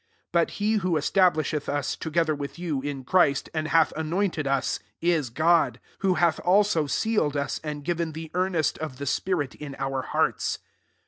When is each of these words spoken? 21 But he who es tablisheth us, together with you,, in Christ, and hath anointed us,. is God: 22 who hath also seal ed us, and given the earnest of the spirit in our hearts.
21 0.31 0.31
But 0.31 0.51
he 0.55 0.73
who 0.77 0.97
es 0.97 1.11
tablisheth 1.11 1.69
us, 1.69 1.95
together 1.95 2.33
with 2.33 2.57
you,, 2.57 2.81
in 2.81 3.03
Christ, 3.03 3.51
and 3.53 3.67
hath 3.67 3.91
anointed 3.95 4.47
us,. 4.47 4.79
is 4.99 5.29
God: 5.29 5.73
22 5.99 6.07
who 6.07 6.13
hath 6.15 6.39
also 6.39 6.87
seal 6.87 7.27
ed 7.27 7.37
us, 7.37 7.59
and 7.63 7.85
given 7.85 8.13
the 8.13 8.31
earnest 8.33 8.79
of 8.79 8.97
the 8.97 9.05
spirit 9.05 9.53
in 9.53 9.75
our 9.77 10.01
hearts. 10.01 10.57